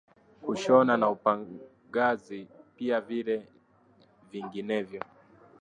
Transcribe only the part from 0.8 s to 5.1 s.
na upagazi, pia vile vyenginevyo